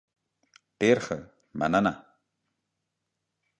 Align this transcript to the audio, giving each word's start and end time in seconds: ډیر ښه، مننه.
ډیر 0.79 0.97
ښه، 1.05 1.17
مننه. 1.59 1.93